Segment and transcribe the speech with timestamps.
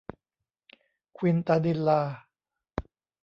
[1.17, 2.01] ควินตานิลลา